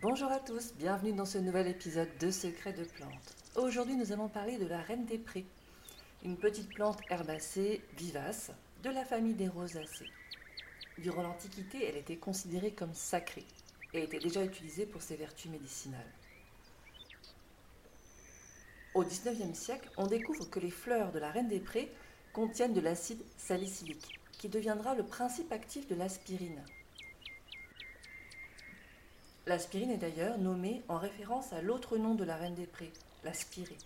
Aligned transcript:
Bonjour 0.00 0.30
à 0.30 0.38
tous, 0.38 0.74
bienvenue 0.78 1.12
dans 1.12 1.24
ce 1.24 1.38
nouvel 1.38 1.66
épisode 1.66 2.08
de 2.20 2.30
Secrets 2.30 2.72
de 2.72 2.84
plantes. 2.84 3.34
Aujourd'hui 3.56 3.96
nous 3.96 4.12
allons 4.12 4.28
parler 4.28 4.56
de 4.56 4.66
la 4.66 4.80
reine 4.80 5.06
des 5.06 5.18
prés, 5.18 5.44
une 6.24 6.36
petite 6.36 6.72
plante 6.72 7.00
herbacée 7.10 7.82
vivace 7.96 8.52
de 8.84 8.90
la 8.90 9.04
famille 9.04 9.34
des 9.34 9.48
rosacées. 9.48 10.12
Durant 10.98 11.24
l'Antiquité, 11.24 11.84
elle 11.84 11.96
était 11.96 12.16
considérée 12.16 12.70
comme 12.70 12.94
sacrée 12.94 13.44
et 13.92 14.04
était 14.04 14.20
déjà 14.20 14.44
utilisée 14.44 14.86
pour 14.86 15.02
ses 15.02 15.16
vertus 15.16 15.50
médicinales. 15.50 16.12
Au 18.94 19.02
XIXe 19.02 19.58
siècle, 19.58 19.90
on 19.96 20.06
découvre 20.06 20.48
que 20.48 20.60
les 20.60 20.70
fleurs 20.70 21.10
de 21.10 21.18
la 21.18 21.32
reine 21.32 21.48
des 21.48 21.58
prés 21.58 21.90
contiennent 22.32 22.72
de 22.72 22.80
l'acide 22.80 23.24
salicylique, 23.36 24.20
qui 24.38 24.48
deviendra 24.48 24.94
le 24.94 25.02
principe 25.02 25.50
actif 25.50 25.88
de 25.88 25.96
l'aspirine. 25.96 26.62
L'aspirine 29.48 29.90
est 29.90 29.96
d'ailleurs 29.96 30.36
nommée 30.36 30.82
en 30.88 30.98
référence 30.98 31.54
à 31.54 31.62
l'autre 31.62 31.96
nom 31.96 32.14
de 32.14 32.22
la 32.22 32.36
reine 32.36 32.54
des 32.54 32.66
prés, 32.66 32.92
l'aspirée. 33.24 33.78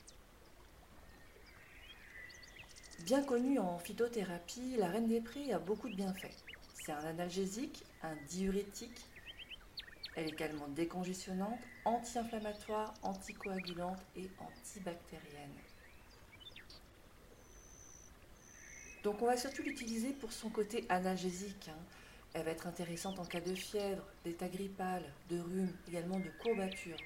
Bien 3.04 3.22
connue 3.22 3.60
en 3.60 3.78
phytothérapie, 3.78 4.74
la 4.76 4.88
reine 4.88 5.06
des 5.06 5.20
prés 5.20 5.52
a 5.52 5.60
beaucoup 5.60 5.88
de 5.88 5.94
bienfaits. 5.94 6.34
C'est 6.74 6.90
un 6.90 7.04
analgésique, 7.04 7.84
un 8.02 8.16
diurétique, 8.28 9.06
elle 10.16 10.24
est 10.24 10.30
également 10.30 10.66
décongestionnante, 10.66 11.60
anti-inflammatoire, 11.84 12.92
anticoagulante 13.04 14.00
et 14.16 14.28
antibactérienne. 14.40 15.54
Donc 19.04 19.22
on 19.22 19.26
va 19.26 19.36
surtout 19.36 19.62
l'utiliser 19.62 20.10
pour 20.10 20.32
son 20.32 20.48
côté 20.48 20.86
analgésique. 20.88 21.68
Hein. 21.68 21.78
Elle 22.34 22.44
va 22.44 22.50
être 22.50 22.66
intéressante 22.66 23.18
en 23.18 23.24
cas 23.24 23.40
de 23.40 23.54
fièvre, 23.54 24.02
d'état 24.24 24.48
grippal, 24.48 25.02
de 25.28 25.38
rhume, 25.38 25.72
également 25.88 26.18
de 26.18 26.30
courbature. 26.42 26.96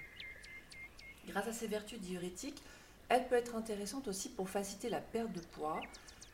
Grâce 1.26 1.48
à 1.48 1.52
ses 1.52 1.66
vertus 1.66 2.00
diurétiques, 2.00 2.62
elle 3.08 3.26
peut 3.28 3.34
être 3.34 3.56
intéressante 3.56 4.08
aussi 4.08 4.28
pour 4.28 4.48
faciliter 4.48 4.88
la 4.88 5.00
perte 5.00 5.32
de 5.32 5.40
poids, 5.40 5.80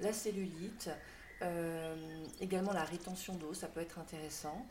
la 0.01 0.13
cellulite, 0.13 0.91
euh, 1.43 2.25
également 2.41 2.73
la 2.73 2.85
rétention 2.85 3.35
d'eau, 3.35 3.55
ça 3.55 3.69
peut 3.69 3.81
être 3.81 3.99
intéressant. 3.99 4.67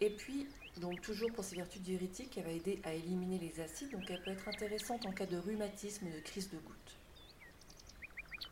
Et 0.00 0.10
puis, 0.10 0.48
donc 0.78 1.00
toujours 1.00 1.32
pour 1.32 1.44
ses 1.44 1.56
vertus 1.56 1.80
diurétiques, 1.80 2.36
elle 2.36 2.44
va 2.44 2.50
aider 2.50 2.80
à 2.84 2.92
éliminer 2.92 3.38
les 3.38 3.60
acides, 3.60 3.90
donc 3.90 4.10
elle 4.10 4.22
peut 4.22 4.30
être 4.30 4.48
intéressante 4.48 5.06
en 5.06 5.12
cas 5.12 5.26
de 5.26 5.36
rhumatisme 5.38 6.06
et 6.06 6.10
de 6.10 6.20
crise 6.20 6.50
de 6.50 6.58
goutte. 6.58 6.96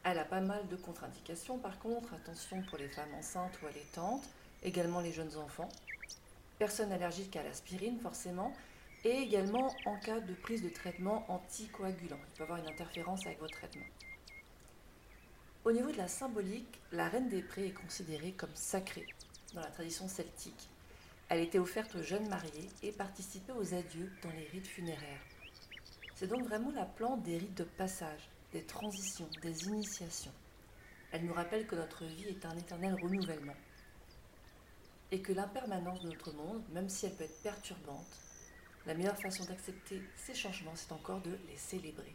Elle 0.04 0.18
a 0.18 0.24
pas 0.24 0.40
mal 0.40 0.66
de 0.68 0.76
contre-indications 0.76 1.58
par 1.58 1.78
contre, 1.78 2.14
attention 2.14 2.62
pour 2.62 2.78
les 2.78 2.88
femmes 2.88 3.12
enceintes 3.14 3.58
ou 3.62 3.66
allaitantes, 3.66 4.24
également 4.62 5.00
les 5.00 5.12
jeunes 5.12 5.36
enfants, 5.36 5.68
personnes 6.58 6.92
allergiques 6.92 7.36
à 7.36 7.42
l'aspirine 7.42 7.98
forcément, 8.00 8.52
et 9.04 9.22
également 9.22 9.74
en 9.86 9.96
cas 9.98 10.20
de 10.20 10.34
prise 10.34 10.62
de 10.62 10.68
traitement 10.68 11.24
anticoagulant. 11.30 12.18
Il 12.18 12.34
peut 12.34 12.40
y 12.40 12.42
avoir 12.42 12.58
une 12.58 12.68
interférence 12.68 13.24
avec 13.24 13.40
votre 13.40 13.56
traitement. 13.56 13.86
Au 15.64 15.72
niveau 15.72 15.90
de 15.90 15.96
la 15.96 16.08
symbolique, 16.08 16.80
la 16.92 17.08
reine 17.08 17.28
des 17.28 17.42
prés 17.42 17.66
est 17.66 17.72
considérée 17.72 18.32
comme 18.32 18.54
sacrée 18.54 19.06
dans 19.54 19.60
la 19.60 19.66
tradition 19.66 20.08
celtique. 20.08 20.68
Elle 21.28 21.40
était 21.40 21.58
offerte 21.58 21.94
aux 21.94 22.02
jeunes 22.02 22.28
mariés 22.28 22.68
et 22.82 22.92
participait 22.92 23.52
aux 23.52 23.74
adieux 23.74 24.12
dans 24.22 24.30
les 24.30 24.46
rites 24.48 24.66
funéraires. 24.66 25.20
C'est 26.14 26.26
donc 26.26 26.44
vraiment 26.44 26.70
la 26.72 26.84
plante 26.84 27.22
des 27.22 27.38
rites 27.38 27.56
de 27.56 27.64
passage, 27.64 28.28
des 28.52 28.62
transitions, 28.62 29.28
des 29.42 29.64
initiations. 29.64 30.32
Elle 31.12 31.24
nous 31.24 31.32
rappelle 31.32 31.66
que 31.66 31.76
notre 31.76 32.04
vie 32.04 32.28
est 32.28 32.44
un 32.44 32.56
éternel 32.56 32.94
renouvellement 33.02 33.56
et 35.12 35.20
que 35.20 35.32
l'impermanence 35.32 36.00
de 36.02 36.08
notre 36.08 36.32
monde, 36.32 36.62
même 36.72 36.88
si 36.88 37.06
elle 37.06 37.14
peut 37.14 37.24
être 37.24 37.42
perturbante, 37.42 38.18
la 38.86 38.94
meilleure 38.94 39.18
façon 39.18 39.44
d'accepter 39.44 40.00
ces 40.16 40.34
changements, 40.34 40.74
c'est 40.74 40.92
encore 40.92 41.20
de 41.20 41.36
les 41.48 41.56
célébrer. 41.56 42.14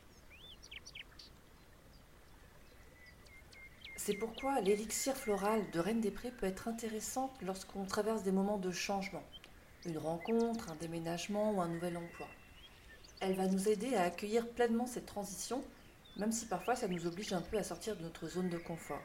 C'est 3.97 4.15
pourquoi 4.15 4.61
l'élixir 4.61 5.15
floral 5.15 5.69
de 5.71 5.79
Reine 5.79 6.01
des 6.01 6.11
Prés 6.11 6.31
peut 6.31 6.45
être 6.45 6.67
intéressant 6.67 7.33
lorsqu'on 7.41 7.85
traverse 7.85 8.23
des 8.23 8.31
moments 8.31 8.59
de 8.59 8.71
changement, 8.71 9.23
une 9.85 9.97
rencontre, 9.97 10.71
un 10.71 10.75
déménagement 10.75 11.53
ou 11.53 11.61
un 11.61 11.67
nouvel 11.67 11.97
emploi. 11.97 12.27
Elle 13.19 13.35
va 13.35 13.47
nous 13.47 13.69
aider 13.69 13.95
à 13.95 14.03
accueillir 14.03 14.47
pleinement 14.49 14.85
cette 14.85 15.05
transition, 15.05 15.63
même 16.17 16.31
si 16.31 16.45
parfois 16.45 16.75
ça 16.75 16.87
nous 16.87 17.07
oblige 17.07 17.33
un 17.33 17.41
peu 17.41 17.57
à 17.57 17.63
sortir 17.63 17.95
de 17.95 18.03
notre 18.03 18.27
zone 18.27 18.49
de 18.49 18.57
confort. 18.57 19.01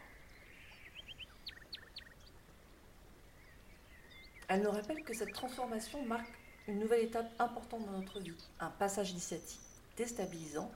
Elle 4.51 4.63
nous 4.63 4.71
rappelle 4.73 5.05
que 5.05 5.15
cette 5.15 5.33
transformation 5.33 6.05
marque 6.07 6.35
une 6.67 6.81
nouvelle 6.81 7.05
étape 7.05 7.31
importante 7.39 7.87
dans 7.87 7.93
notre 7.93 8.19
vie, 8.19 8.35
un 8.59 8.71
passage 8.71 9.13
initiatique, 9.13 9.61
déstabilisant, 9.97 10.73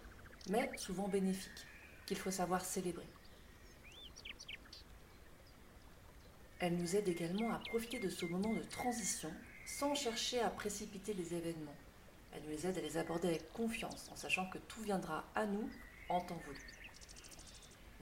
mais 0.49 0.71
souvent 0.77 1.09
bénéfique, 1.09 1.67
qu'il 2.07 2.17
faut 2.17 2.31
savoir 2.31 2.65
célébrer. 2.65 3.09
Elle 6.61 6.77
nous 6.77 6.95
aide 6.95 7.09
également 7.09 7.53
à 7.53 7.59
profiter 7.59 7.99
de 7.99 8.09
ce 8.09 8.25
moment 8.27 8.53
de 8.53 8.63
transition 8.63 9.33
sans 9.67 9.97
chercher 9.97 10.39
à 10.39 10.51
précipiter 10.51 11.13
les 11.13 11.34
événements. 11.34 11.75
Elle 12.33 12.45
nous 12.49 12.67
aide 12.67 12.79
à 12.79 12.81
les 12.81 12.97
aborder 12.97 13.27
avec 13.27 13.53
confiance 13.53 14.09
en 14.13 14.17
sachant 14.17 14.49
que 14.51 14.59
tout 14.59 14.83
viendra 14.83 15.25
à 15.34 15.47
nous 15.47 15.69
en 16.11 16.21
temps 16.21 16.41
voulu. 16.47 16.61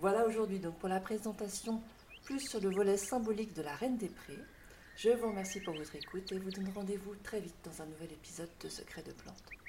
Voilà 0.01 0.27
aujourd'hui 0.27 0.59
donc 0.59 0.79
pour 0.81 0.91
la 0.91 1.01
présentation 1.01 1.81
plus 2.25 2.41
sur 2.41 2.61
le 2.61 2.69
volet 2.69 2.99
symbolique 2.99 3.55
de 3.55 3.63
la 3.63 3.75
Reine 3.75 3.97
des 3.97 4.11
Prés. 4.11 4.39
Je 5.03 5.11
vous 5.11 5.31
remercie 5.31 5.59
pour 5.59 5.75
votre 5.75 5.97
écoute 5.97 6.31
et 6.31 6.39
vous 6.39 6.53
donne 6.53 6.71
rendez-vous 6.73 7.17
très 7.25 7.41
vite 7.41 7.57
dans 7.65 7.83
un 7.83 7.87
nouvel 7.87 8.13
épisode 8.13 8.51
de 8.63 8.69
Secrets 8.69 9.03
de 9.03 9.11
Plantes. 9.11 9.62